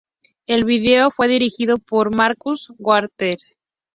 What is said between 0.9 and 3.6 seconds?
fue dirigido por Marcus Wagner.